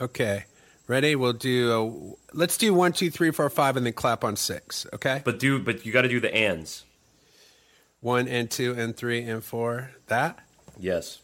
[0.00, 0.44] Okay.
[0.86, 1.16] Ready?
[1.16, 2.16] We'll do.
[2.32, 4.86] A, let's do one, two, three, four, five, and then clap on six.
[4.92, 5.22] Okay.
[5.24, 6.84] But do but you got to do the ands.
[8.00, 9.92] One and two and three and four.
[10.08, 10.38] That,
[10.78, 11.20] Yes.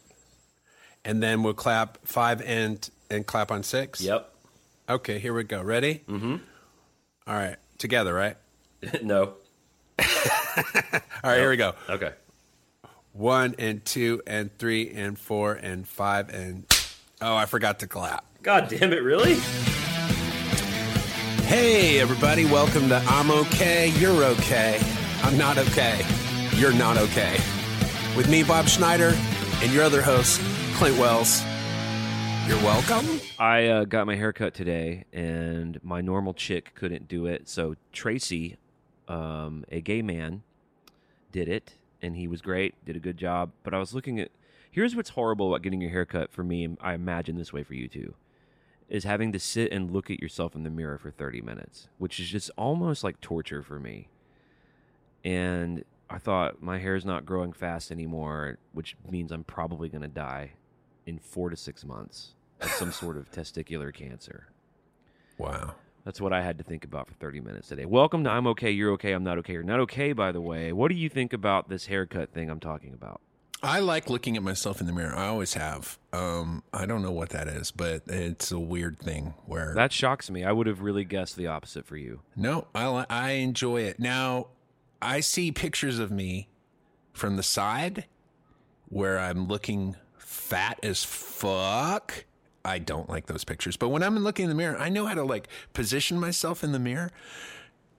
[1.05, 4.01] and then we'll clap five and and clap on six.
[4.01, 4.33] Yep.
[4.89, 5.19] Okay.
[5.19, 5.63] Here we go.
[5.63, 6.03] Ready?
[6.09, 6.37] Mm-hmm.
[7.27, 7.57] All right.
[7.77, 8.37] Together, right?
[9.03, 9.35] no.
[9.99, 10.05] All
[11.23, 11.39] right.
[11.39, 11.75] Here we go.
[11.91, 12.13] Okay.
[13.13, 16.65] One and two and three and four and five and.
[17.21, 18.25] Oh, I forgot to clap.
[18.43, 19.03] God damn it!
[19.03, 19.35] Really?
[21.45, 24.81] Hey, everybody, welcome to I'm Okay, You're Okay.
[25.23, 26.01] I'm not okay.
[26.55, 27.37] You're not okay.
[28.17, 29.13] With me, Bob Schneider,
[29.63, 30.41] and your other host,
[30.77, 31.43] Clint Wells.
[32.47, 33.21] You're welcome.
[33.39, 37.47] I uh, got my hair cut today, and my normal chick couldn't do it.
[37.47, 38.57] So Tracy,
[39.07, 40.45] um, a gay man,
[41.31, 42.75] did it, and he was great.
[42.87, 43.51] Did a good job.
[43.65, 44.31] But I was looking at.
[44.71, 46.65] Here's what's horrible about getting your hair cut for me.
[46.65, 48.15] and I imagine this way for you too,
[48.91, 52.19] is having to sit and look at yourself in the mirror for 30 minutes, which
[52.19, 54.09] is just almost like torture for me.
[55.25, 60.03] And I thought my hair is not growing fast anymore, which means I'm probably going
[60.03, 60.53] to die
[61.07, 64.49] in four to six months of some sort of testicular cancer.
[65.39, 65.77] Wow.
[66.05, 67.85] That's what I had to think about for 30 minutes today.
[67.85, 70.73] Welcome to I'm okay, you're okay, I'm not okay, you're not okay, by the way.
[70.73, 73.21] What do you think about this haircut thing I'm talking about?
[73.63, 75.15] I like looking at myself in the mirror.
[75.15, 75.99] I always have.
[76.13, 80.31] Um, I don't know what that is, but it's a weird thing where That shocks
[80.31, 80.45] me.
[80.45, 82.21] I would have really guessed the opposite for you.
[82.37, 83.99] no, I I enjoy it.
[84.01, 84.49] Now,
[85.03, 86.49] I see pictures of me
[87.13, 88.07] from the side
[88.89, 92.25] where I'm looking fat as fuck.
[92.65, 93.77] I don't like those pictures.
[93.77, 96.73] But when I'm looking in the mirror, I know how to like position myself in
[96.73, 97.11] the mirror.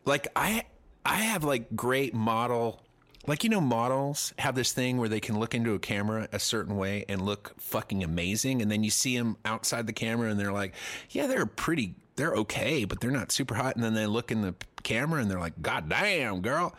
[0.06, 0.64] Like I
[1.06, 2.82] I have like great model
[3.28, 6.40] like you know models have this thing where they can look into a camera a
[6.40, 10.40] certain way and look fucking amazing and then you see them outside the camera and
[10.40, 10.74] they're like
[11.12, 13.76] yeah they're pretty they're okay but they're not super hot.
[13.76, 16.76] And then they look in the camera and they're like god damn girl.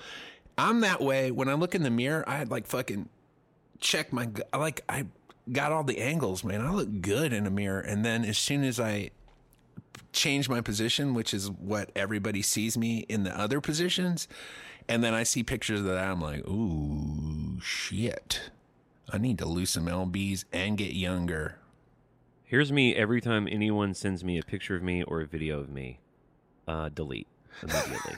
[0.59, 1.31] I'm that way.
[1.31, 3.09] When i look in the mirror i like fucking
[3.81, 5.07] check my like i
[5.51, 6.61] got all the angles man.
[6.61, 7.81] I look good in a mirror.
[7.81, 9.11] And then as soon as i
[10.13, 14.29] change my position, which is what everybody sees me in the other positions.
[14.89, 15.99] And then I see pictures of that.
[15.99, 18.51] I'm like, ooh, shit.
[19.13, 21.59] I need to lose some LBs and get younger.
[22.45, 25.71] Here's me every time anyone sends me a picture of me or a video of
[25.71, 26.01] me.
[26.69, 27.27] Uh, delete
[27.63, 28.17] immediately.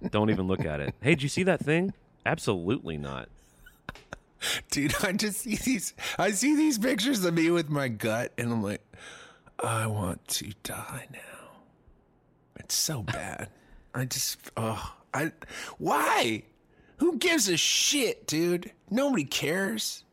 [0.10, 0.94] Don't even look at it.
[1.00, 1.92] Hey, did you see that thing?
[2.24, 3.28] Absolutely not.
[4.70, 8.50] Dude, I just see these I see these pictures of me with my gut and
[8.50, 8.82] I'm like,
[9.62, 11.18] I want to die now.
[12.56, 13.48] It's so bad.
[13.94, 15.32] I just oh I
[15.78, 16.44] why?
[16.98, 18.72] Who gives a shit, dude?
[18.90, 20.04] Nobody cares.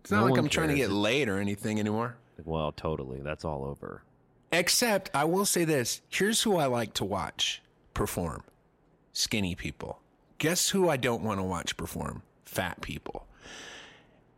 [0.00, 2.16] It's not No like I'm trying to get laid or anything anymore.
[2.44, 3.20] Well, totally.
[3.20, 4.02] That's all over.
[4.52, 7.62] Except I will say this here's who I like to watch
[7.94, 8.44] perform
[9.12, 10.00] skinny people.
[10.38, 12.22] Guess who I don't want to watch perform?
[12.44, 13.26] Fat people.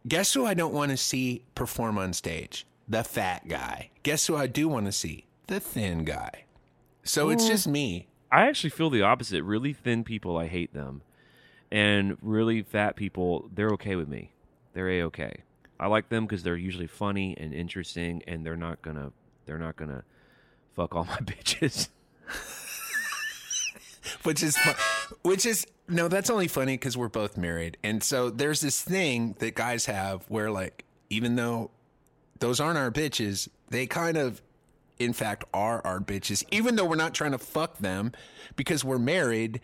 [0.06, 2.66] Guess who I don't want to see perform on stage?
[2.88, 3.90] The fat guy.
[4.02, 5.26] Guess who I do want to see?
[5.46, 6.44] The thin guy.
[7.02, 7.48] So it's mm.
[7.48, 8.08] just me.
[8.30, 9.42] I actually feel the opposite.
[9.42, 11.02] Really thin people, I hate them,
[11.70, 14.32] and really fat people, they're okay with me.
[14.74, 15.42] They're a okay.
[15.80, 19.12] I like them because they're usually funny and interesting, and they're not gonna
[19.46, 20.04] they're not gonna
[20.74, 21.88] fuck all my bitches.
[24.22, 28.30] which is fu- which is no that's only funny because we're both married and so
[28.30, 31.70] there's this thing that guys have where like even though
[32.40, 34.40] those aren't our bitches they kind of
[34.98, 38.12] in fact are our bitches even though we're not trying to fuck them
[38.56, 39.60] because we're married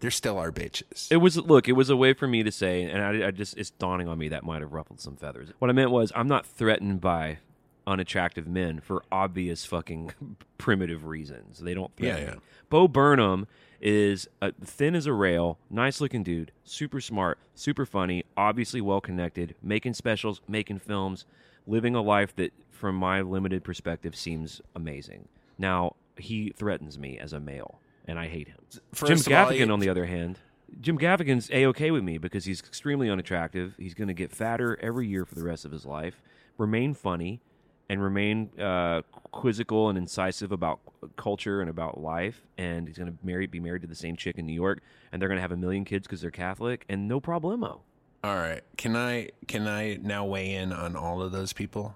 [0.00, 2.82] they're still our bitches It was look, it was a way for me to say,
[2.82, 5.50] and I, I just it's dawning on me that might have ruffled some feathers.
[5.60, 7.38] What I meant was I'm not threatened by
[7.86, 10.12] unattractive men for obvious fucking
[10.58, 11.60] primitive reasons.
[11.60, 12.34] They don't threaten Yeah, yeah.
[12.34, 12.40] me.
[12.68, 13.46] Bo Burnham
[13.80, 19.00] is uh thin as a rail, nice looking dude, super smart, super funny, obviously well
[19.00, 21.26] connected, making specials, making films,
[21.66, 25.28] living a life that, from my limited perspective, seems amazing.
[25.58, 28.58] Now he threatens me as a male, and I hate him.
[28.92, 30.38] First Jim of all, Gaffigan, on the other hand,
[30.80, 33.74] Jim Gaffigan's a okay with me because he's extremely unattractive.
[33.78, 36.22] He's going to get fatter every year for the rest of his life,
[36.58, 37.40] remain funny,
[37.88, 39.02] and remain uh,
[39.32, 40.80] quizzical and incisive about
[41.16, 42.42] culture and about life.
[42.56, 45.20] And he's going to marry, be married to the same chick in New York, and
[45.20, 47.80] they're going to have a million kids because they're Catholic, and no problemo.
[48.24, 51.94] All right can i can i now weigh in on all of those people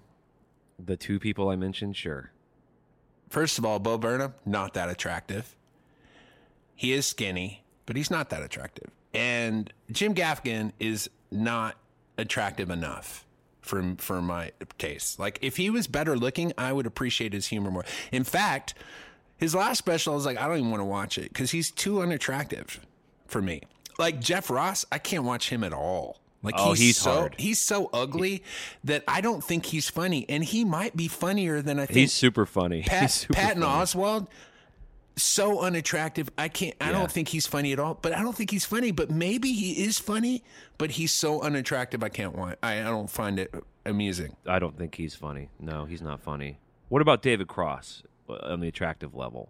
[0.79, 2.31] The two people I mentioned, sure.
[3.31, 5.57] First of all, Bo Burnham, not that attractive.
[6.75, 8.91] He is skinny, but he's not that attractive.
[9.15, 11.77] And Jim Gaffigan is not
[12.19, 13.25] attractive enough
[13.63, 15.19] for for my taste.
[15.19, 17.85] Like if he was better looking, I would appreciate his humor more.
[18.13, 18.75] In fact,
[19.39, 21.71] his last special, I was like, I don't even want to watch it because he's
[21.71, 22.81] too unattractive
[23.27, 23.63] for me.
[23.99, 26.21] Like Jeff Ross, I can't watch him at all.
[26.43, 27.35] Like Oh, he's so hard.
[27.39, 28.43] he's so ugly
[28.85, 31.99] that I don't think he's funny, and he might be funnier than I think.
[31.99, 32.81] He's super funny.
[32.83, 33.83] He's Pat, super Patton funny.
[33.85, 34.27] Oswalt,
[35.17, 36.29] so unattractive.
[36.37, 36.75] I can't.
[36.81, 36.93] I Yeah.
[36.99, 37.95] don't think he's funny at all.
[38.01, 38.91] But I don't think he's funny.
[38.93, 40.45] But maybe he is funny.
[40.79, 42.03] But he's so unattractive.
[42.05, 42.59] I can't want.
[42.63, 43.53] I, I don't find it
[43.87, 44.37] amusing.
[44.47, 45.49] I don't think he's funny.
[45.59, 46.59] No, he's not funny.
[46.91, 49.49] What about David Cross uh, on the attractive level?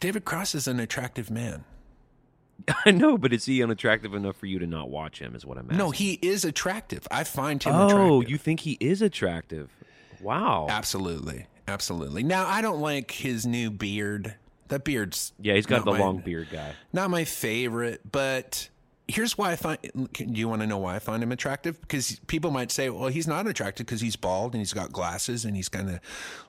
[0.00, 1.64] David Cross is an attractive man.
[2.84, 5.34] I know, but is he unattractive enough for you to not watch him?
[5.34, 5.78] Is what I'm asking.
[5.78, 7.06] No, he is attractive.
[7.10, 8.30] I find him Oh, attractive.
[8.30, 9.70] you think he is attractive?
[10.20, 10.66] Wow.
[10.68, 12.22] absolutely, absolutely.
[12.22, 14.34] Now I don't like his new beard.
[14.68, 16.74] That beard's yeah, he's got the my- long beard guy.
[16.92, 18.68] Not my favorite, but
[19.08, 19.78] here's why I find.
[20.12, 21.80] Do you want to know why I find him attractive?
[21.80, 25.44] Because people might say, "Well, he's not attractive because he's bald and he's got glasses
[25.44, 26.00] and he's kind of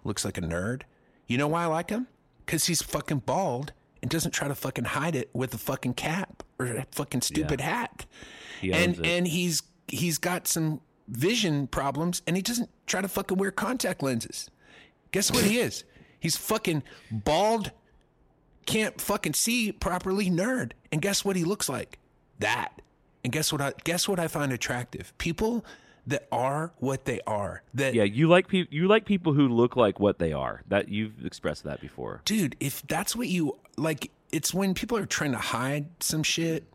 [0.04, 0.82] looks like a nerd."
[1.28, 2.08] You know why I like him?
[2.46, 6.44] Because he's fucking bald and doesn't try to fucking hide it with a fucking cap
[6.60, 8.06] or a fucking stupid hat.
[8.60, 9.06] He and it.
[9.06, 14.02] and he's he's got some vision problems and he doesn't try to fucking wear contact
[14.02, 14.50] lenses.
[15.12, 15.84] Guess what he is?
[16.20, 17.72] He's fucking bald,
[18.66, 20.72] can't fucking see properly, nerd.
[20.92, 22.00] And guess what he looks like?
[22.40, 22.82] That.
[23.24, 25.14] And guess what I guess what I find attractive?
[25.18, 25.66] People
[26.08, 27.64] that are what they are.
[27.74, 28.74] That yeah, you like people.
[28.74, 30.64] You like people who look like what they are.
[30.68, 32.22] That you've expressed that before.
[32.26, 36.66] dude, if that's what you like, it's when people are trying to hide some shit.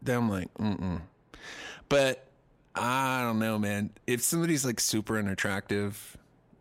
[0.00, 1.00] Then I'm like, mm.
[1.88, 2.26] But
[2.74, 3.90] I don't know, man.
[4.06, 6.16] If somebody's like super unattractive,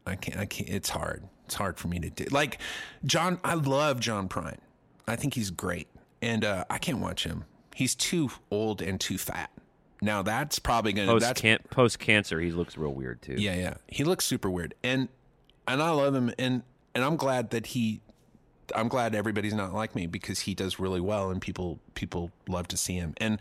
[0.05, 0.39] I can't.
[0.39, 0.69] I can't.
[0.69, 1.23] It's hard.
[1.45, 2.25] It's hard for me to do.
[2.31, 2.59] Like
[3.03, 4.57] John, I love John Prine.
[5.07, 5.87] I think he's great,
[6.21, 7.45] and uh, I can't watch him.
[7.75, 9.49] He's too old and too fat.
[10.01, 11.11] Now that's probably gonna.
[11.11, 13.35] Post that's can- post cancer, he looks real weird too.
[13.37, 13.73] yeah, yeah.
[13.87, 15.09] He looks super weird, and
[15.67, 16.63] and I love him, and
[16.95, 18.01] and I'm glad that he.
[18.73, 22.67] I'm glad everybody's not like me because he does really well, and people people love
[22.69, 23.13] to see him.
[23.17, 23.37] And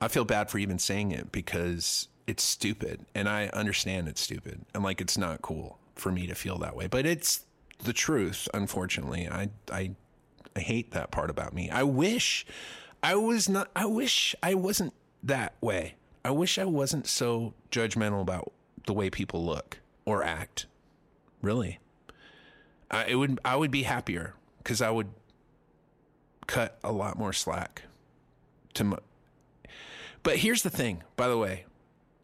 [0.00, 4.62] I feel bad for even saying it because it's stupid, and I understand it's stupid,
[4.74, 7.46] and like it's not cool for me to feel that way, but it's
[7.82, 8.48] the truth.
[8.52, 9.92] Unfortunately, I I
[10.54, 11.70] I hate that part about me.
[11.70, 12.44] I wish
[13.02, 13.70] I was not.
[13.76, 14.92] I wish I wasn't
[15.26, 15.94] that way.
[16.24, 18.52] I wish I wasn't so judgmental about
[18.86, 20.66] the way people look or act.
[21.42, 21.78] Really,
[22.90, 23.38] I, it would.
[23.44, 25.08] I would be happier because I would
[26.46, 27.82] cut a lot more slack.
[28.74, 28.98] To
[30.22, 31.02] but here's the thing.
[31.16, 31.66] By the way,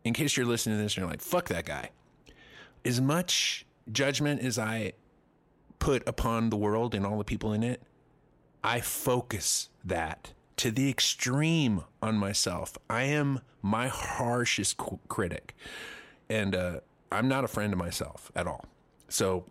[0.05, 1.91] in case you're listening to this and you're like, "Fuck that guy,"
[2.85, 4.93] as much judgment as I
[5.79, 7.83] put upon the world and all the people in it,
[8.65, 12.77] I focus that to the extreme on myself.
[12.89, 14.79] I am my harshest
[15.09, 15.55] critic,
[16.29, 18.65] and uh, I'm not a friend of myself at all.
[19.09, 19.45] So,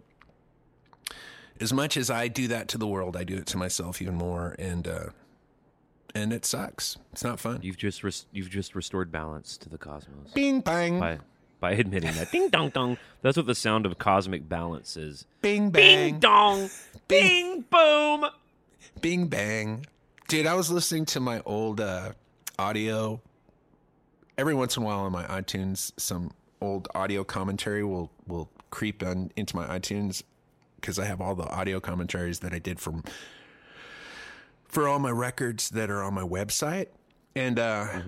[1.59, 4.15] as much as I do that to the world, I do it to myself even
[4.15, 5.05] more, and uh,
[6.13, 6.97] and it sucks.
[7.11, 7.59] It's not fun.
[7.61, 11.19] You've just res- you've just restored balance to the cosmos Bing bang, by
[11.59, 12.31] by admitting that.
[12.31, 12.97] Ding dong dong.
[13.21, 15.25] That's what the sound of cosmic balance is.
[15.41, 16.13] bing bang.
[16.13, 16.69] Bing dong.
[17.07, 18.25] Bing boom.
[18.99, 19.85] bing bang.
[20.31, 22.13] Dude, I was listening to my old uh,
[22.57, 23.19] audio.
[24.37, 26.31] Every once in a while on my iTunes, some
[26.61, 30.23] old audio commentary will will creep on into my iTunes
[30.77, 33.03] because I have all the audio commentaries that I did from
[34.63, 36.87] for all my records that are on my website.
[37.35, 37.99] And uh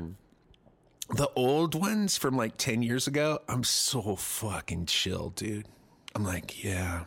[1.10, 5.68] the old ones from like 10 years ago, I'm so fucking chill, dude.
[6.16, 7.04] I'm like, yeah.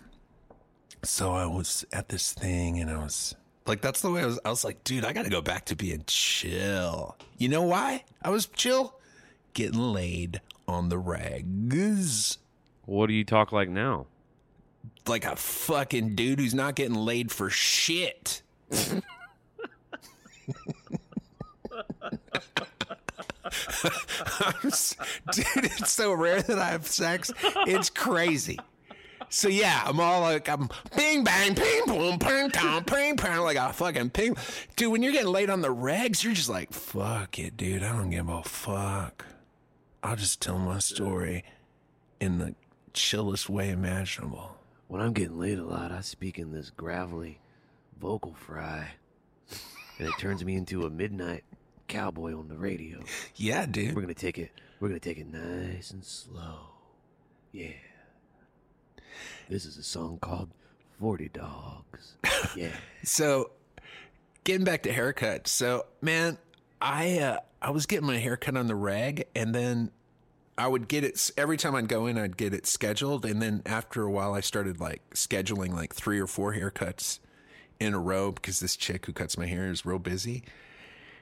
[1.05, 3.35] So I was at this thing and I was
[3.67, 4.39] like, that's the way I was.
[4.45, 7.17] I was like, dude, I got to go back to being chill.
[7.39, 8.95] You know why I was chill?
[9.55, 12.39] Getting laid on the rags.
[12.85, 14.07] What do you talk like now?
[15.07, 18.43] Like a fucking dude who's not getting laid for shit.
[25.33, 27.33] Dude, it's so rare that I have sex.
[27.67, 28.59] It's crazy.
[29.29, 33.57] So yeah, I'm all like I'm bing bang ping boom ping pong ping pong like
[33.57, 34.37] a fucking ping.
[34.77, 37.83] Dude, when you're getting laid on the regs, you're just like fuck it, dude.
[37.83, 39.27] I don't give a fuck.
[40.03, 41.45] I'll just tell my story
[42.21, 42.55] in the
[42.93, 44.57] chillest way imaginable.
[44.89, 47.41] When I'm getting laid a lot, I speak in this gravelly
[48.01, 48.91] vocal fry.
[49.99, 51.45] And it turns me into a midnight
[51.89, 53.01] cowboy on the radio.
[53.35, 53.95] Yeah, dude.
[53.95, 56.59] We're gonna take it we're gonna take it nice and slow.
[57.53, 57.71] Yeah.
[59.49, 60.51] This is a song called
[61.01, 62.15] Forty Dogs.
[62.55, 62.73] Yeah.
[63.03, 63.51] So,
[64.45, 65.49] getting back to haircuts.
[65.49, 66.39] So, man,
[66.81, 69.91] I uh, I was getting my hair cut on the rag, and then
[70.57, 72.17] I would get it every time I'd go in.
[72.17, 76.19] I'd get it scheduled, and then after a while, I started like scheduling like three
[76.21, 77.19] or four haircuts
[77.79, 80.45] in a row because this chick who cuts my hair is real busy.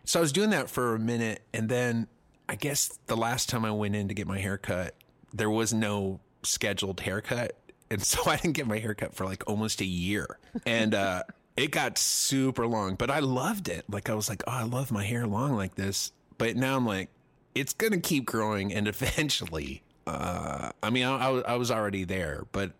[0.04, 2.06] So I was doing that for a minute, and then
[2.48, 4.94] I guess the last time I went in to get my hair cut,
[5.32, 7.56] there was no scheduled haircut,
[7.94, 11.22] and so I didn't get my haircut for like almost a year, and uh,
[11.56, 12.96] it got super long.
[12.96, 13.84] But I loved it.
[13.88, 16.12] Like I was like, oh, I love my hair long like this.
[16.36, 17.08] But now I'm like,
[17.54, 22.44] it's gonna keep growing, and eventually, uh, I mean, I, I, I was already there,
[22.52, 22.72] but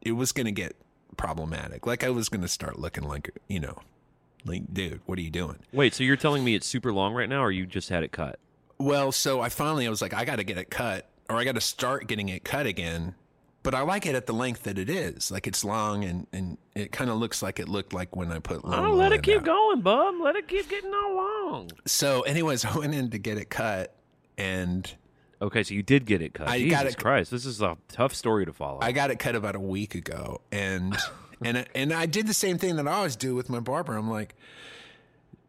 [0.00, 0.74] it was gonna get
[1.16, 1.86] problematic.
[1.86, 3.78] Like I was gonna start looking like you know,
[4.44, 5.58] like dude, what are you doing?
[5.72, 8.12] Wait, so you're telling me it's super long right now, or you just had it
[8.12, 8.38] cut?
[8.78, 11.44] Well, so I finally I was like, I got to get it cut, or I
[11.44, 13.14] got to start getting it cut again.
[13.66, 15.30] But I like it at the length that it is.
[15.32, 18.38] Like it's long and and it kind of looks like it looked like when I
[18.38, 18.64] put.
[18.64, 19.44] Lone Oh, let it keep out.
[19.44, 20.14] going, bub.
[20.22, 21.70] Let it keep getting all long.
[21.84, 23.92] So, anyways, I went in to get it cut,
[24.38, 24.88] and
[25.42, 26.48] Okay, so you did get it cut.
[26.48, 28.78] I Jesus got it- Christ, this is a tough story to follow.
[28.80, 30.96] I got it cut about a week ago, and
[31.44, 33.96] and and I did the same thing that I always do with my barber.
[33.96, 34.36] I'm like,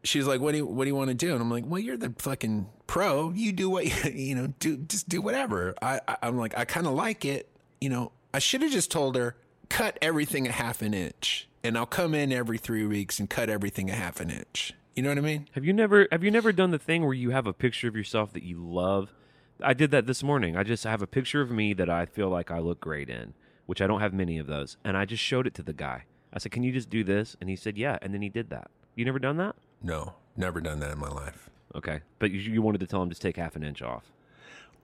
[0.04, 1.80] she's like, "What do you what do you want to do?" And I'm like, "Well,
[1.80, 3.32] you're the fucking pro.
[3.32, 4.48] You do what you, you know.
[4.60, 7.48] Do just do whatever." I, I I'm like, I kind of like it.
[7.80, 9.36] You know, I should have just told her
[9.70, 13.50] cut everything a half an inch, and I'll come in every three weeks and cut
[13.50, 14.74] everything a half an inch.
[14.96, 15.48] You know what I mean?
[15.52, 17.96] Have you never have you never done the thing where you have a picture of
[17.96, 19.14] yourself that you love?
[19.62, 20.56] I did that this morning.
[20.56, 23.34] I just have a picture of me that I feel like I look great in,
[23.66, 26.06] which I don't have many of those, and I just showed it to the guy.
[26.34, 28.50] I said, "Can you just do this?" And he said, "Yeah," and then he did
[28.50, 28.72] that.
[28.96, 29.56] You never done that?
[29.84, 31.50] No, never done that in my life.
[31.76, 34.12] Okay, but you, you wanted to tell him just take half an inch off.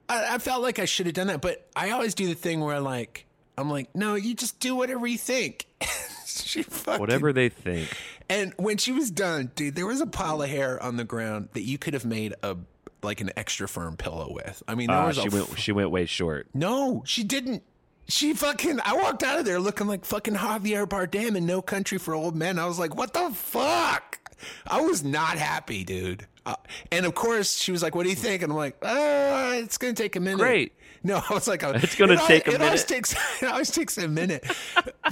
[0.08, 2.60] I, I felt like I should have done that, but I always do the thing
[2.60, 5.66] where I like, I'm like, no, you just do whatever you think.
[6.26, 7.88] she fucking, Whatever they think.
[8.28, 11.50] And when she was done, dude, there was a pile of hair on the ground
[11.54, 12.56] that you could have made a
[13.02, 14.62] like an extra firm pillow with.
[14.66, 16.48] I mean, there Uh, was she a went she went way short.
[16.54, 17.62] no, she didn't.
[18.08, 18.80] She fucking.
[18.84, 22.34] I walked out of there looking like fucking Javier Bardem in No Country for Old
[22.36, 22.58] Men.
[22.58, 24.18] I was like, what the fuck?
[24.66, 26.26] I was not happy, dude.
[26.46, 26.56] Uh,
[26.92, 29.78] and of course, she was like, "What do you think?" And I'm like, "Uh, it's
[29.78, 30.72] gonna take a minute." Great.
[31.02, 32.88] No, I was like, It's gonna take a it Always minute.
[32.88, 34.44] takes, it always takes a minute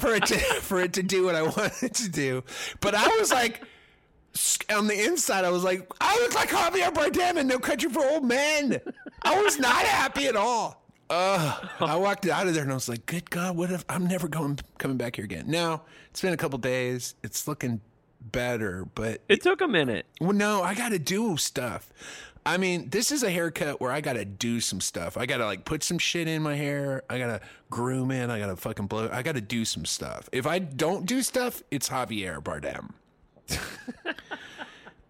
[0.01, 2.45] for it to for it to do what I want it to do.
[2.81, 3.63] But I was like,
[4.75, 8.05] on the inside, I was like, I look like Javier Bardem in No Country for
[8.05, 8.81] Old Men.
[9.23, 10.83] I was not happy at all.
[11.11, 14.07] Uh, I walked out of there and I was like, "Good God, what if I'm
[14.07, 17.15] never going coming back here again?" Now it's been a couple days.
[17.23, 17.83] It's looking
[18.31, 20.07] better, but It took a minute.
[20.21, 21.91] well, no, I got to do stuff.
[22.45, 25.17] I mean, this is a haircut where I got to do some stuff.
[25.17, 27.03] I got to like put some shit in my hair.
[27.09, 28.31] I got to groom it.
[28.31, 29.09] I got to fucking blow.
[29.13, 30.29] I got to do some stuff.
[30.33, 32.91] If I don't do stuff, it's Javier Bardem.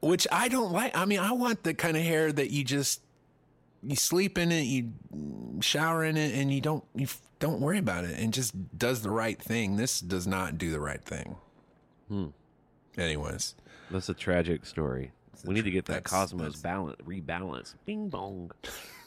[0.00, 0.96] Which I don't like.
[0.96, 3.00] I mean, I want the kind of hair that you just
[3.84, 4.90] you sleep in it, you
[5.60, 9.02] shower in it, and you don't you f- don't worry about it, and just does
[9.02, 9.76] the right thing.
[9.76, 11.36] This does not do the right thing.
[12.08, 12.26] Hmm.
[12.98, 13.54] Anyways.
[13.90, 15.12] That's a tragic story.
[15.44, 17.74] We need to get that cosmos balance rebalance.
[17.84, 18.52] Bing bong.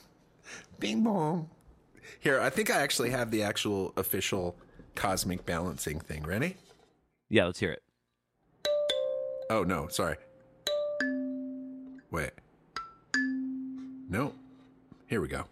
[0.80, 1.50] Bing bong.
[2.20, 4.56] Here, I think I actually have the actual official
[4.96, 6.24] cosmic balancing thing.
[6.24, 6.56] Ready?
[7.30, 7.84] Yeah, let's hear it.
[9.50, 10.18] Oh no, sorry.
[12.12, 12.32] Wait.
[14.10, 14.34] No.
[15.08, 15.46] Here we go.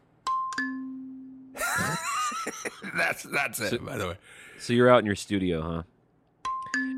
[2.95, 3.83] that's that's it.
[3.85, 4.17] by the way,
[4.59, 5.83] So you're out in your studio, huh?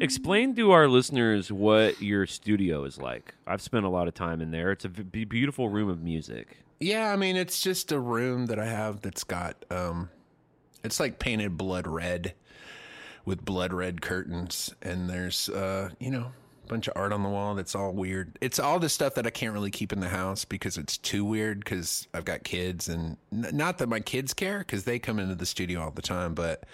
[0.02, 3.34] Explain to our listeners what your studio is like.
[3.48, 4.72] I've spent a lot of time in there.
[4.72, 6.58] It's a beautiful room of music.
[6.80, 7.12] yeah.
[7.12, 10.10] I mean, it's just a room that I have that's got um,
[10.84, 12.34] it's like painted blood red
[13.24, 16.32] with blood red curtains, and there's uh, you know,
[16.66, 18.38] a bunch of art on the wall that's all weird.
[18.42, 21.24] It's all the stuff that I can't really keep in the house because it's too
[21.26, 25.20] weird because I've got kids, and n- not that my kids care because they come
[25.20, 26.66] into the studio all the time, but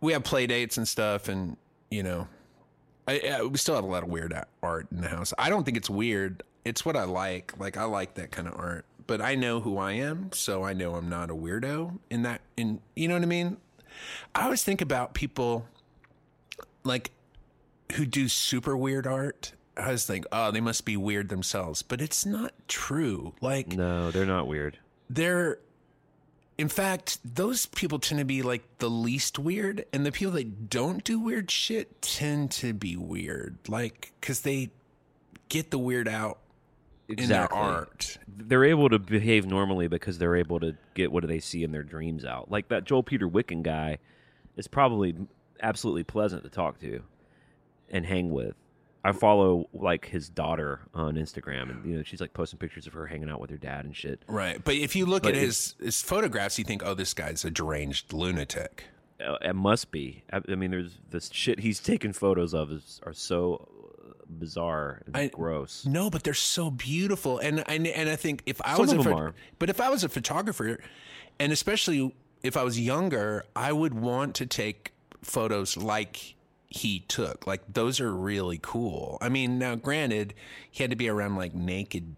[0.00, 1.56] we have play dates and stuff, and
[1.92, 2.26] you know,
[3.06, 5.34] I, I, we still have a lot of weird art in the house.
[5.38, 6.42] I don't think it's weird.
[6.64, 7.52] It's what I like.
[7.58, 10.72] Like I like that kind of art, but I know who I am, so I
[10.72, 12.40] know I'm not a weirdo in that.
[12.56, 13.56] In you know what I mean?
[14.34, 15.66] I always think about people
[16.84, 17.10] like
[17.94, 19.52] who do super weird art.
[19.76, 23.34] I always think, oh, they must be weird themselves, but it's not true.
[23.40, 24.78] Like No, they're not weird.
[25.10, 25.58] they're
[26.62, 30.70] in fact those people tend to be like the least weird and the people that
[30.70, 34.70] don't do weird shit tend to be weird like because they
[35.48, 36.38] get the weird out
[37.08, 41.26] in their art They're able to behave normally because they're able to get what do
[41.26, 42.50] they see in their dreams out.
[42.50, 43.98] Like that Joel Peter Witkin guy
[44.56, 45.14] is probably
[45.60, 47.02] absolutely pleasant to talk to
[47.90, 48.54] and hang with.
[49.04, 52.92] I follow like his daughter on Instagram, and you know she's like posting pictures of
[52.92, 54.22] her hanging out with her dad and shit.
[54.28, 54.62] Right.
[54.62, 57.50] But if you look But at his his photographs, you think, oh, this guy's a
[57.50, 58.84] deranged lunatic.
[59.24, 60.24] Uh, it must be.
[60.32, 63.68] I, I mean, there's this shit he's taking photos of is are so
[64.28, 65.84] bizarre and I- gross.
[65.86, 69.34] No, but they're so beautiful, and and and I think if I Some was a
[69.58, 70.78] but if I was a photographer,
[71.38, 74.92] and especially if I was younger, I would want to take
[75.22, 76.34] photos like
[76.74, 77.46] he took.
[77.46, 79.18] Like those are really cool.
[79.20, 80.34] I mean, now granted,
[80.70, 82.16] he had to be around like naked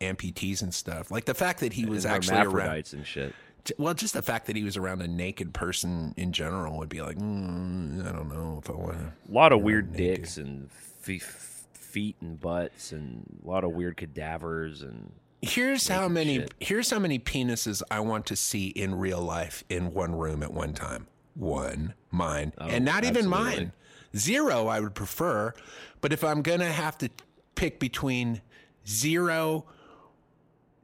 [0.00, 1.10] amputees and stuff.
[1.10, 2.92] Like the fact that he was And actually around.
[2.92, 3.34] and shit.
[3.78, 7.02] Well, just the fact that he was around a naked person in general would be
[7.02, 9.12] like, mm, I don't know if I want to.
[9.28, 13.96] A lot of weird dicks and fe- feet and butts, and a lot of weird
[13.96, 15.10] cadavers and
[15.42, 16.54] Here's how many shit.
[16.60, 20.52] here's how many penises I want to see in real life in one room at
[20.52, 21.06] one time.
[21.34, 23.72] One, mine, and not even Oh, mine.
[24.16, 25.52] Zero, I would prefer.
[26.00, 27.10] But if I'm gonna have to
[27.54, 28.40] pick between
[28.86, 29.66] zero,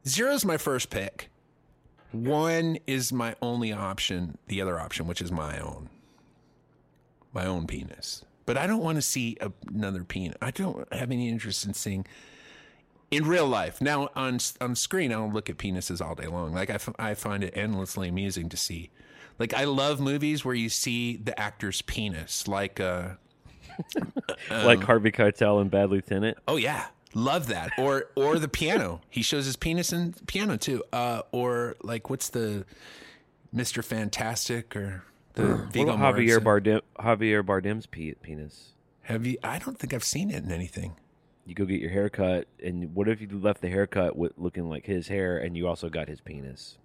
[0.07, 1.31] zero is my first pick.
[2.13, 4.37] One is my only option.
[4.49, 5.89] The other option, which is my own,
[7.33, 8.25] my own penis.
[8.45, 9.39] But I don't want to see
[9.73, 10.37] another penis.
[10.43, 12.05] I don't have any interest in seeing
[13.11, 13.81] in real life.
[13.81, 16.53] Now on on screen, I don't look at penises all day long.
[16.53, 18.91] Like I, f- I find it endlessly amusing to see.
[19.39, 22.49] Like I love movies where you see the actor's penis.
[22.49, 23.11] Like uh,
[24.51, 26.39] like Harvey Keitel and Bad Lieutenant.
[26.49, 27.71] oh yeah, love that.
[27.79, 29.01] Or or the piano.
[29.11, 30.83] He shows his penis in piano too.
[30.93, 32.65] Uh, or like what's the
[33.53, 36.81] Mister Fantastic or the Viggo Javier Bardem?
[36.99, 38.73] Javier Bardem's pe- penis.
[39.03, 39.37] Have you?
[39.43, 40.97] I don't think I've seen it in anything.
[41.45, 44.69] You go get your hair cut, and what if you left the haircut with looking
[44.69, 46.79] like his hair, and you also got his penis?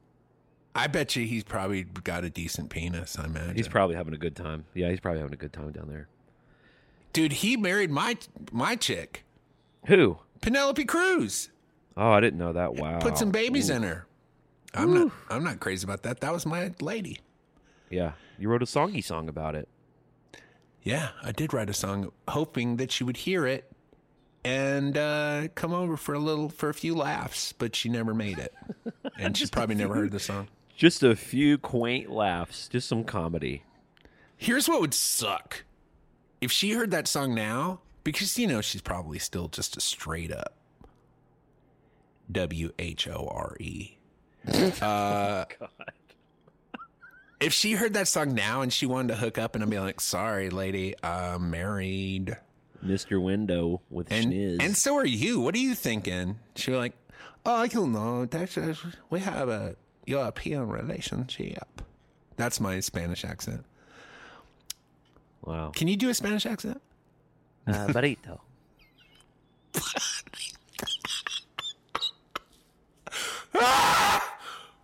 [0.74, 3.18] I bet you he's probably got a decent penis.
[3.20, 3.56] I imagine.
[3.56, 4.66] He's probably having a good time.
[4.74, 6.08] Yeah, he's probably having a good time down there.
[7.18, 8.16] Dude, he married my
[8.52, 9.26] my chick,
[9.88, 10.20] Who?
[10.40, 11.50] Penelope Cruz.
[11.98, 12.76] Oh, I didn't know that.
[12.76, 13.00] Wow.
[13.00, 14.06] Put some babies in her.
[14.76, 15.12] I'm not.
[15.28, 16.20] I'm not crazy about that.
[16.20, 17.18] That was my lady.
[17.90, 19.68] Yeah, you wrote a songy song about it.
[20.84, 23.72] Yeah, I did write a song hoping that she would hear it
[24.46, 28.38] and uh, come over for a little for a few laughs, but she never made
[28.38, 28.54] it,
[29.18, 30.50] and she probably never heard the song.
[30.76, 33.64] Just a few quaint laughs, just some comedy.
[34.38, 35.64] Here's what would suck
[36.42, 40.32] if she heard that song now, because you know she's probably still just a straight
[40.32, 40.54] up
[42.32, 43.98] W H O R E.
[44.82, 45.46] Uh,
[47.40, 49.78] If she heard that song now and she wanted to hook up and I'd be
[49.78, 52.36] like, sorry, lady, I'm married.
[52.84, 53.22] Mr.
[53.22, 54.58] Window with And schniz.
[54.60, 55.40] and so are you.
[55.42, 56.40] What are you thinking?
[56.56, 56.94] She was like,
[57.46, 59.76] oh, you know, that's just, we have a
[60.08, 61.82] European relationship.
[62.38, 63.66] That's my Spanish accent.
[65.48, 65.72] Wow.
[65.76, 66.82] Can you do a Spanish accent?
[67.66, 68.40] Uh, burrito.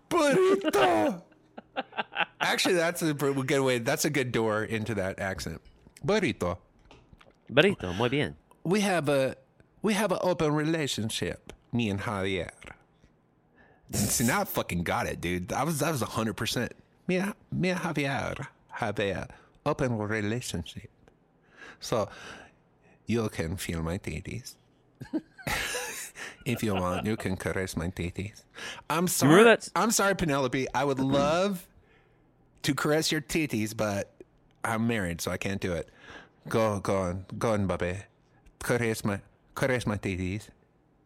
[0.10, 1.21] Burrito.
[2.41, 3.80] Actually, that's a good way.
[3.80, 5.62] That's a good door into that accent.
[6.06, 6.58] Burrito.
[7.52, 8.36] Burrito, muy bien.
[8.63, 9.36] We have a
[9.82, 11.54] we have an open relationship.
[11.71, 12.52] Me and Javier.
[13.91, 15.52] See now I fucking got it, dude.
[15.52, 16.73] I was that was hundred percent.
[17.08, 19.28] Me and me and Javier have a
[19.65, 20.89] open relationship.
[21.80, 22.10] So
[23.06, 24.56] you can feel my titties.
[26.45, 28.43] if you want, you can caress my titties.
[28.89, 29.58] I'm sorry.
[29.76, 30.67] I'm sorry, Penelope.
[30.73, 31.67] I would love
[32.63, 34.12] to caress your titties, but
[34.63, 35.89] I'm married, so I can't do it.
[36.47, 37.97] Go, go on, go on, Bobby.
[38.60, 39.19] Caress my,
[39.56, 40.49] caress my titties.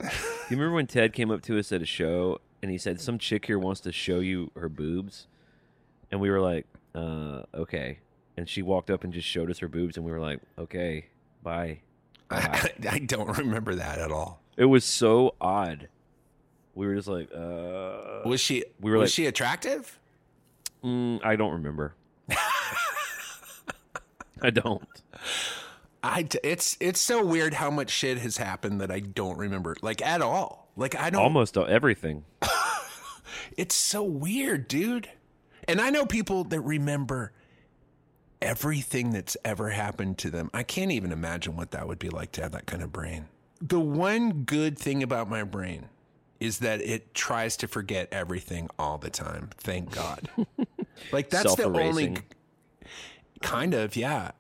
[0.02, 3.18] You remember when Ted came up to us at a show and he said, Some
[3.18, 5.28] chick here wants to show you her boobs?
[6.12, 6.66] And we were like,
[6.96, 8.00] uh, okay.
[8.38, 11.08] And she walked up and just showed us her boobs, and we were like, okay,
[11.44, 11.80] bye.
[12.30, 14.42] I, I don't remember that at all.
[14.56, 15.88] It was so odd.
[16.76, 18.64] We were just like, uh, Was she?
[18.80, 20.00] We were was like- she attractive?
[20.84, 21.96] mm, I don't remember.
[24.42, 24.88] I don't.
[26.04, 26.28] I.
[26.44, 30.22] It's it's so weird how much shit has happened that I don't remember, like at
[30.22, 30.70] all.
[30.76, 31.22] Like I don't.
[31.24, 32.24] Almost everything.
[33.56, 35.10] It's so weird, dude.
[35.68, 37.32] And I know people that remember
[38.42, 40.50] everything that's ever happened to them.
[40.54, 43.28] I can't even imagine what that would be like to have that kind of brain.
[43.62, 45.90] The one good thing about my brain
[46.40, 49.50] is that it tries to forget everything all the time.
[49.58, 50.30] Thank God.
[51.12, 52.18] like that's the only
[53.42, 54.32] kind of, yeah.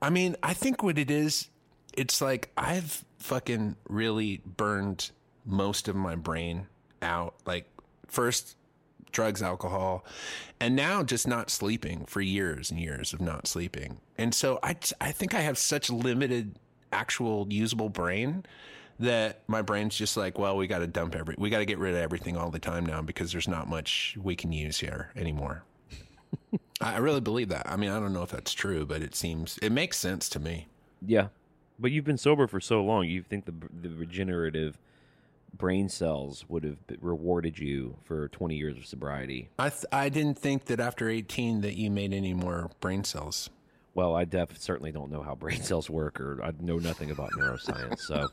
[0.00, 1.48] I mean, I think what it is,
[1.92, 5.10] it's like I've fucking really burned
[5.44, 6.68] most of my brain
[7.02, 7.34] out.
[7.46, 7.68] Like,
[8.06, 8.56] first
[9.12, 10.04] drugs, alcohol,
[10.60, 14.00] and now just not sleeping for years and years of not sleeping.
[14.18, 16.56] And so I, I think I have such limited
[16.92, 18.44] actual usable brain
[18.98, 21.78] that my brain's just like, well, we got to dump every, we got to get
[21.78, 25.10] rid of everything all the time now because there's not much we can use here
[25.16, 25.64] anymore.
[26.80, 27.70] I really believe that.
[27.70, 30.38] I mean, I don't know if that's true, but it seems it makes sense to
[30.38, 30.68] me.
[31.04, 31.28] Yeah,
[31.78, 33.06] but you've been sober for so long.
[33.06, 34.78] You think the the regenerative
[35.56, 39.50] brain cells would have rewarded you for 20 years of sobriety?
[39.58, 43.50] I th- I didn't think that after 18 that you made any more brain cells.
[43.92, 47.32] Well, I def certainly don't know how brain cells work, or I know nothing about
[47.32, 47.98] neuroscience.
[48.00, 48.28] So,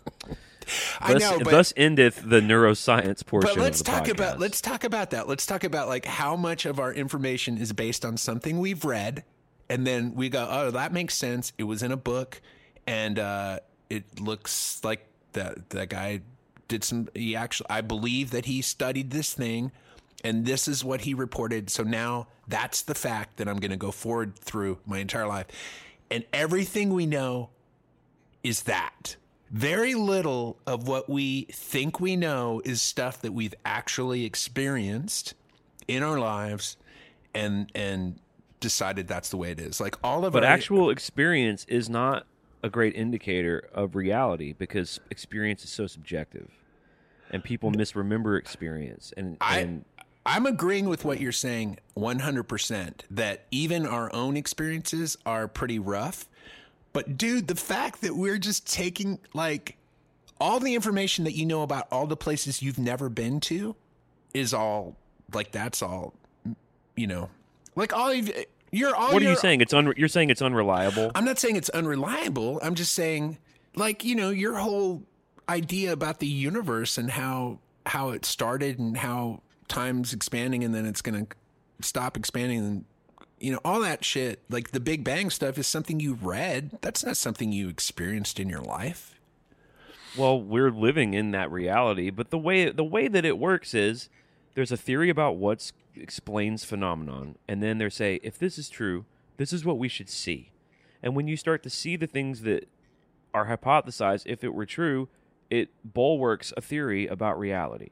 [1.02, 3.50] I thus, know, but thus endeth the neuroscience portion.
[3.54, 5.28] but let's of the talk about let's talk about that.
[5.28, 9.24] Let's talk about like how much of our information is based on something we've read,
[9.70, 11.54] and then we go, oh, that makes sense.
[11.58, 12.40] It was in a book,
[12.86, 16.22] and uh, it looks like that that guy
[16.68, 17.10] did some.
[17.14, 19.72] He actually, I believe that he studied this thing,
[20.24, 21.70] and this is what he reported.
[21.70, 25.48] So now that's the fact that I'm going to go forward through my entire life,
[26.10, 27.50] and everything we know
[28.44, 29.16] is that.
[29.50, 35.36] Very little of what we think we know is stuff that we've actually experienced
[35.88, 36.76] in our lives
[37.34, 38.20] and and
[38.60, 39.80] decided that's the way it is.
[39.80, 42.26] Like all of But our actual experience is not
[42.64, 46.50] a great indicator of reality because experience is so subjective,
[47.32, 49.14] and people misremember experience.
[49.18, 49.86] And, I- and
[50.26, 56.28] I'm agreeing with what you're saying 100% that even our own experiences are pretty rough.
[56.94, 59.78] But dude, the fact that we're just taking like
[60.40, 63.76] all the information that you know about all the places you've never been to
[64.34, 64.96] is all
[65.34, 66.14] like that's all
[66.96, 67.30] you know.
[67.76, 68.32] Like all of
[68.72, 69.62] you're all what are you saying?
[69.62, 71.12] It's un- you're saying it's unreliable.
[71.16, 72.60] I'm not saying it's unreliable.
[72.64, 73.38] I'm just saying,
[73.76, 75.04] like, you know, your whole
[75.50, 80.86] idea about the universe and how how it started and how time's expanding and then
[80.86, 81.36] it's going to
[81.82, 82.86] stop expanding and
[83.40, 87.06] you know all that shit like the big bang stuff is something you read that's
[87.06, 89.16] not something you experienced in your life
[90.18, 94.10] Well, we're living in that reality, but the way the way that it works is
[94.56, 99.06] there's a theory about what explains phenomenon, and then they say if this is true,
[99.38, 100.52] this is what we should see.
[101.04, 102.68] And when you start to see the things that
[103.34, 105.10] are hypothesized, if it were true,
[105.50, 107.90] it bulwarks a theory about reality.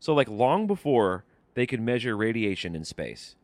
[0.00, 3.36] So, like long before they could measure radiation in space,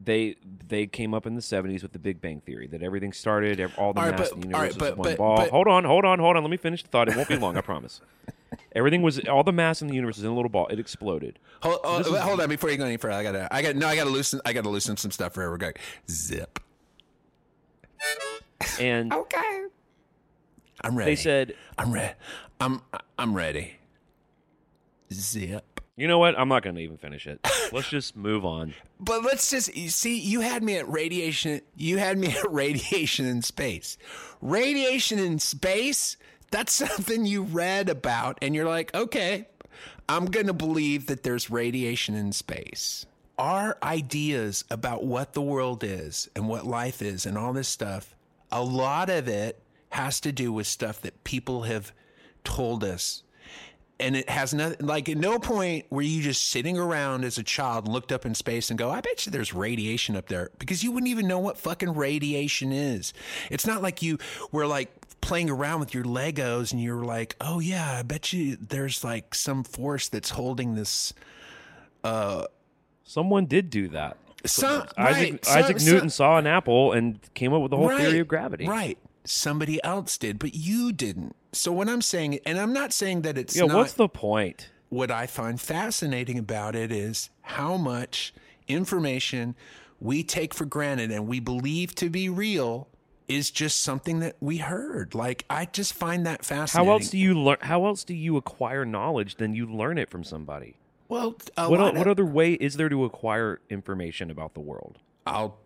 [0.00, 0.36] they
[0.68, 3.92] they came up in the 70s with the Big Bang theory that everything started, all
[3.92, 5.36] the All right, mass but- in the universe right, was but- one but- ball.
[5.36, 6.42] but- hold on, hold on, hold on.
[6.42, 7.08] Let me finish the thought.
[7.08, 8.00] It won't be long, I promise.
[8.76, 10.68] Everything was all the mass in the universe was in a little ball.
[10.68, 11.38] It exploded.
[11.62, 13.88] Uh, hold, hold, hold on before you go any further i gotta i gotta no
[13.88, 15.72] i gotta loosen i gotta loosen some stuff forever go
[16.10, 16.60] zip
[18.78, 19.64] And okay
[20.82, 22.12] i'm ready they said, i'm ready
[22.60, 22.82] i'm
[23.18, 23.76] i'm ready
[25.12, 26.36] zip "You know what?
[26.38, 27.46] I'm not going to even finish it.
[27.72, 30.18] Let's just move on." But let's just you see.
[30.18, 31.60] You had me at radiation.
[31.76, 33.98] You had me at radiation in space.
[34.40, 36.16] Radiation in space.
[36.50, 39.46] That's something you read about, and you're like, okay,
[40.08, 43.04] I'm going to believe that there's radiation in space.
[43.36, 48.14] Our ideas about what the world is and what life is and all this stuff,
[48.52, 49.60] a lot of it
[49.94, 51.92] has to do with stuff that people have
[52.44, 53.22] told us
[54.00, 57.42] and it has nothing like at no point were you just sitting around as a
[57.44, 60.50] child and looked up in space and go i bet you there's radiation up there
[60.58, 63.12] because you wouldn't even know what fucking radiation is
[63.50, 64.18] it's not like you
[64.50, 68.56] were like playing around with your legos and you're like oh yeah i bet you
[68.60, 71.14] there's like some force that's holding this
[72.02, 72.44] Uh,
[73.04, 74.16] Someone did do that.
[74.44, 77.76] some Isaac right, some- Isaac some- Newton saw an apple and came up with the
[77.76, 78.66] whole theory of gravity.
[78.66, 83.22] right somebody else did but you didn't so what i'm saying and i'm not saying
[83.22, 84.70] that it's Yeah, not, what's the point?
[84.90, 88.32] what I find fascinating about it is how much
[88.68, 89.56] information
[90.00, 92.86] we take for granted and we believe to be real
[93.26, 95.14] is just something that we heard.
[95.14, 96.86] Like I just find that fascinating.
[96.86, 97.56] How else do you learn?
[97.62, 100.76] How else do you acquire knowledge than you learn it from somebody?
[101.08, 104.60] well, What, lot o- what of- other way is there to acquire information about the
[104.60, 104.98] world?
[105.26, 105.58] I'll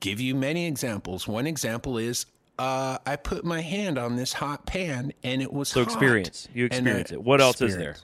[0.00, 1.28] give you many examples.
[1.28, 2.26] One example is
[2.58, 5.92] uh, I put my hand on this hot pan and it was So hot.
[5.92, 6.48] experience.
[6.54, 7.22] You And, experience it.
[7.22, 7.96] What else is there?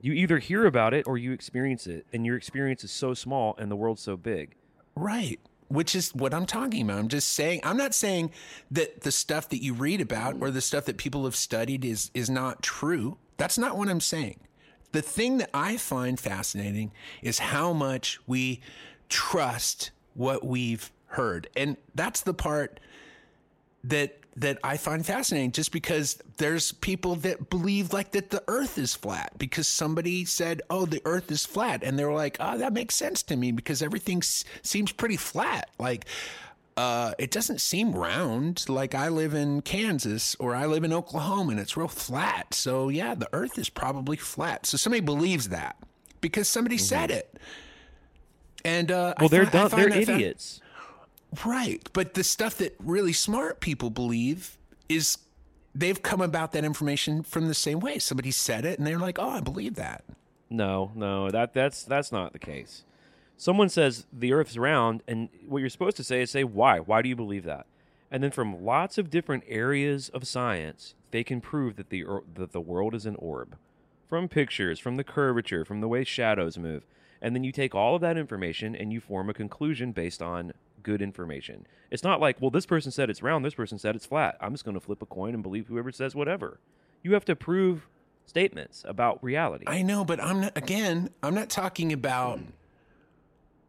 [0.00, 3.54] You either hear about it or you experience it, and your experience is so small
[3.58, 4.54] and the world's so big.
[4.94, 5.40] Right.
[5.68, 6.98] Which is what I'm talking about.
[6.98, 8.30] I'm just saying I'm not saying
[8.70, 12.10] that the stuff that you read about or the stuff that people have studied is
[12.12, 13.16] is not true.
[13.38, 14.40] That's not what I'm saying.
[14.92, 18.60] The thing that I find fascinating is how much we
[19.08, 21.48] trust what we've heard.
[21.56, 22.78] And that's the part
[23.84, 28.78] that that I find fascinating just because there's people that believe like that the earth
[28.78, 32.58] is flat because somebody said, "Oh, the earth is flat." And they were like, "Oh,
[32.58, 36.06] that makes sense to me because everything s- seems pretty flat." Like
[36.76, 38.68] uh, it doesn't seem round.
[38.68, 42.54] Like I live in Kansas or I live in Oklahoma and it's real flat.
[42.54, 44.66] So yeah, the Earth is probably flat.
[44.66, 45.76] So somebody believes that
[46.20, 47.38] because somebody said it.
[48.64, 50.60] And uh, I Well, they're I dumb, they're that fa- idiots.
[51.44, 51.88] Right.
[51.92, 55.18] But the stuff that really smart people believe is
[55.74, 57.98] they've come about that information from the same way.
[57.98, 60.04] Somebody said it and they're like, oh, I believe that.
[60.50, 62.84] No, no, that that's that's not the case.
[63.36, 66.78] Someone says the Earth's round, and what you're supposed to say is say why.
[66.78, 67.66] Why do you believe that?
[68.10, 72.52] And then from lots of different areas of science, they can prove that the that
[72.52, 73.56] the world is an orb,
[74.08, 76.86] from pictures, from the curvature, from the way shadows move,
[77.20, 80.52] and then you take all of that information and you form a conclusion based on
[80.84, 81.66] good information.
[81.90, 84.36] It's not like, well, this person said it's round, this person said it's flat.
[84.40, 86.60] I'm just going to flip a coin and believe whoever says whatever.
[87.02, 87.88] You have to prove
[88.26, 89.64] statements about reality.
[89.66, 92.38] I know, but I'm not, again, I'm not talking about.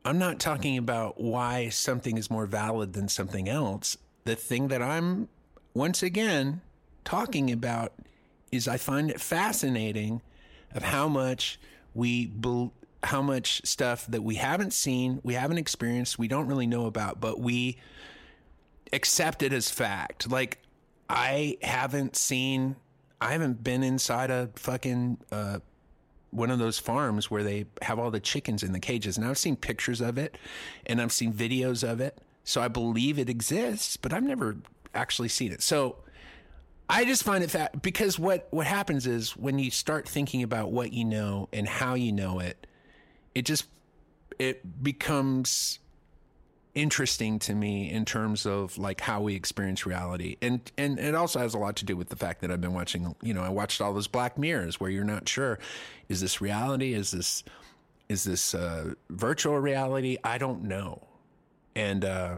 [0.05, 3.97] I'm not talking about why something is more valid than something else.
[4.25, 5.29] The thing that I'm
[5.73, 6.61] once again
[7.03, 7.93] talking about
[8.51, 10.21] is I find it fascinating
[10.75, 11.59] of how much
[11.95, 12.71] we bel
[13.05, 17.21] how much stuff that we haven't seen, we haven't experienced, we don't really know about,
[17.21, 17.77] but we
[18.91, 20.29] accept it as fact.
[20.29, 20.59] Like
[21.09, 22.75] I haven't seen
[23.21, 25.59] I haven't been inside a fucking uh,
[26.31, 29.17] one of those farms where they have all the chickens in the cages.
[29.17, 30.37] And I've seen pictures of it
[30.85, 32.19] and I've seen videos of it.
[32.43, 34.57] So I believe it exists, but I've never
[34.93, 35.63] actually seen it.
[35.63, 35.97] So
[36.89, 40.71] I just find it that because what, what happens is when you start thinking about
[40.71, 42.67] what you know and how you know it,
[43.35, 43.65] it just
[44.39, 45.79] it becomes
[46.73, 50.37] interesting to me in terms of like how we experience reality.
[50.41, 52.73] And and it also has a lot to do with the fact that I've been
[52.73, 55.59] watching you know I watched all those black mirrors where you're not sure
[56.09, 56.93] is this reality?
[56.93, 57.43] Is this
[58.07, 60.17] is this uh, virtual reality?
[60.23, 61.07] I don't know.
[61.75, 62.37] And uh,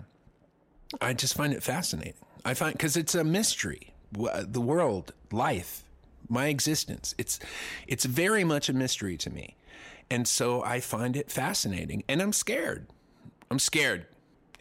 [1.02, 2.14] I just find it fascinating.
[2.46, 3.94] I find because it's a mystery.
[4.12, 5.84] The world life
[6.30, 7.16] my existence.
[7.18, 7.40] It's
[7.88, 9.56] it's very much a mystery to me
[10.10, 12.88] and so I find it fascinating and I'm scared
[13.50, 14.06] I'm scared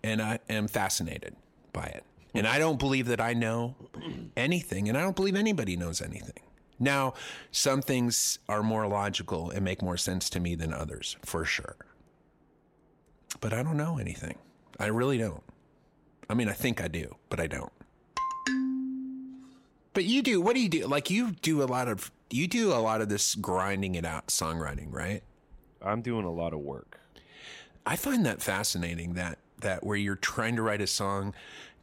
[0.02, 1.36] and I am fascinated
[1.72, 2.04] by it.
[2.34, 3.74] And I don't believe that I know
[4.36, 6.42] anything, and I don't believe anybody knows anything.
[6.78, 7.14] Now,
[7.50, 11.76] some things are more logical and make more sense to me than others, for sure.
[13.40, 14.36] But I don't know anything.
[14.78, 15.42] I really don't.
[16.28, 17.72] I mean, I think I do, but I don't.
[19.94, 20.42] But you do.
[20.42, 20.86] What do you do?
[20.86, 24.26] Like you do a lot of you do a lot of this grinding it out
[24.26, 25.22] songwriting, right?
[25.82, 27.00] I'm doing a lot of work.
[27.84, 31.34] I find that fascinating that that where you're trying to write a song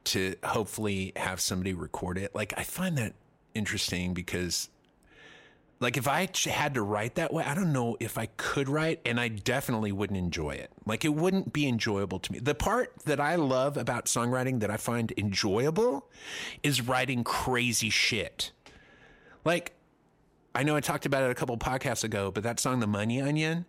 [0.06, 2.36] to hopefully have somebody record it.
[2.36, 3.14] Like I find that
[3.56, 4.70] interesting because
[5.80, 9.02] like if I had to write that way, I don't know if I could write
[9.06, 10.72] and I definitely wouldn't enjoy it.
[10.86, 12.40] Like it wouldn't be enjoyable to me.
[12.40, 16.10] The part that I love about songwriting that I find enjoyable
[16.64, 18.52] is writing crazy shit.
[19.46, 19.74] Like
[20.56, 23.22] I know I talked about it a couple podcasts ago, but that song The Money
[23.22, 23.66] Onion,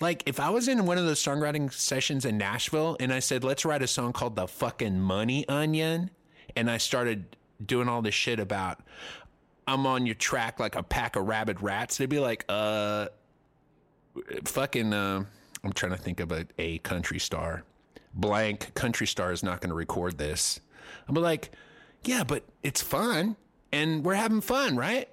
[0.00, 3.44] like if I was in one of those songwriting sessions in Nashville and I said,
[3.44, 6.10] let's write a song called The Fucking Money Onion,
[6.56, 8.80] and I started doing all this shit about
[9.66, 13.06] I'm on your track like a pack of rabid rats, they'd be like, uh,
[14.44, 15.24] fucking, uh,
[15.62, 17.62] I'm trying to think of a, a country star.
[18.14, 20.60] Blank country star is not going to record this.
[21.08, 21.50] I'm like,
[22.04, 23.36] yeah, but it's fun
[23.72, 25.08] and we're having fun, right?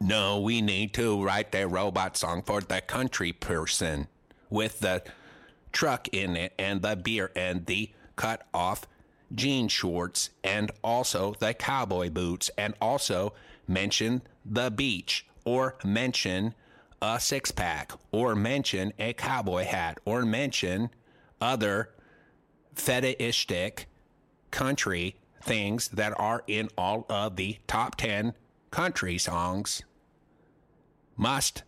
[0.00, 4.08] No, we need to write a robot song for the country person
[4.50, 5.02] with the
[5.72, 8.86] truck in it and the beer and the cut off
[9.34, 13.32] jean shorts and also the cowboy boots and also
[13.68, 16.54] mention the beach or mention
[17.00, 20.90] a six pack or mention a cowboy hat or mention
[21.40, 21.90] other
[22.74, 23.86] fetishistic
[24.50, 28.34] country things that are in all of the top 10
[28.70, 29.82] country songs
[31.16, 31.62] must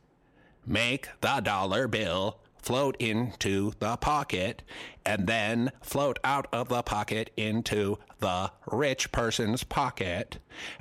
[0.66, 4.62] make the dollar bill float into the pocket
[5.04, 10.38] and then float out of the pocket into the rich person's pocket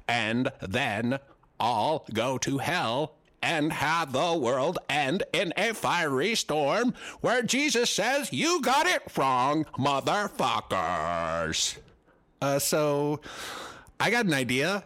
[0.07, 1.17] and then
[1.59, 7.89] all go to hell and have the world end in a fiery storm where Jesus
[7.89, 11.77] says, You got it wrong, motherfuckers.
[12.39, 13.19] Uh, so
[13.99, 14.83] I got an idea.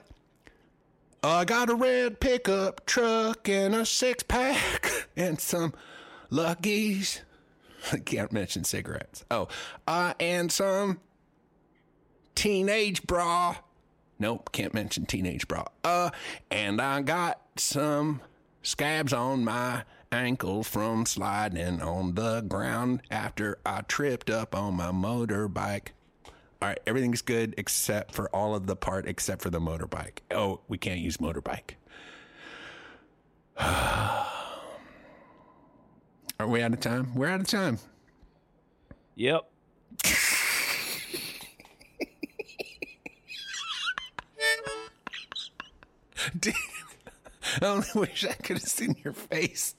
[1.27, 5.73] I got a red pickup truck and a six pack and some
[6.29, 7.21] luckies.
[7.91, 9.25] I can't mention cigarettes.
[9.31, 9.47] Oh,
[9.87, 10.99] uh, and some
[12.35, 13.55] teenage bra.
[14.19, 15.65] Nope, can't mention teenage bra.
[15.83, 16.11] Uh,
[16.51, 18.21] and I got some
[18.61, 24.91] scabs on my ankle from sliding on the ground after I tripped up on my
[24.91, 25.89] motorbike.
[26.65, 30.21] All right, everything's good except for all of the part except for the motorbike.
[30.31, 31.75] Oh, we can't use motorbike.
[33.59, 34.27] Are
[36.47, 37.13] we out of time?
[37.13, 37.77] We're out of time.
[39.13, 39.47] Yep.
[46.39, 46.55] Dude,
[47.61, 49.75] I only wish I could have seen your face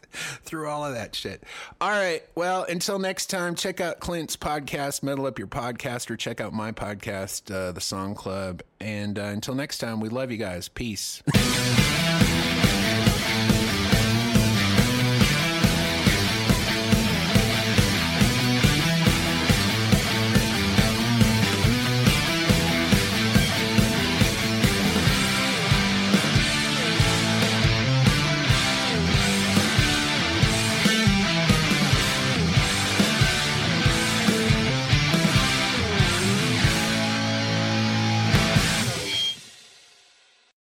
[0.46, 1.42] through all of that shit.
[1.80, 2.22] All right.
[2.34, 6.52] Well, until next time, check out Clint's podcast, Metal Up Your Podcast, or check out
[6.52, 8.62] my podcast, uh, The Song Club.
[8.80, 10.68] And uh, until next time, we love you guys.
[10.68, 11.22] Peace.